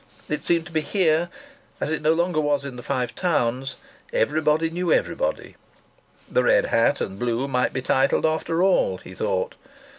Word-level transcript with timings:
It 0.27 0.43
seemed 0.43 0.65
to 0.65 0.71
be 0.71 0.81
here 0.81 1.29
as 1.79 1.91
it 1.91 2.01
no 2.01 2.13
longer 2.13 2.41
was 2.41 2.65
in 2.65 2.75
the 2.75 2.81
Five 2.81 3.13
Towns; 3.13 3.75
everybody 4.11 4.71
knew 4.71 4.91
everybody! 4.91 5.57
The 6.27 6.41
red 6.43 6.65
hat 6.65 7.01
and 7.01 7.19
the 7.19 7.23
blue 7.23 7.47
might 7.47 7.71
be 7.71 7.83
titled, 7.83 8.25
after 8.25 8.63
all, 8.63 8.97
he 8.97 9.13
thought. 9.13 9.53